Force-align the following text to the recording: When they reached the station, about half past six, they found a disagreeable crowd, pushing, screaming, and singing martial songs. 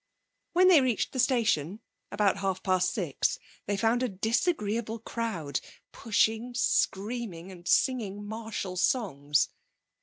When 0.53 0.67
they 0.67 0.81
reached 0.81 1.11
the 1.13 1.19
station, 1.19 1.79
about 2.11 2.37
half 2.37 2.63
past 2.63 2.91
six, 2.91 3.37
they 3.67 3.77
found 3.77 4.01
a 4.01 4.09
disagreeable 4.09 4.97
crowd, 4.97 5.59
pushing, 5.91 6.55
screaming, 6.55 7.51
and 7.51 7.67
singing 7.67 8.25
martial 8.25 8.77
songs. 8.77 9.49